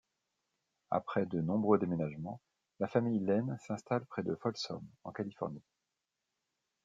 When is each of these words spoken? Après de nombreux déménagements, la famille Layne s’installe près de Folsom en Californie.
Après 0.89 1.27
de 1.27 1.41
nombreux 1.41 1.77
déménagements, 1.77 2.41
la 2.79 2.87
famille 2.87 3.19
Layne 3.19 3.55
s’installe 3.67 4.03
près 4.07 4.23
de 4.23 4.33
Folsom 4.33 4.83
en 5.03 5.11
Californie. 5.11 5.61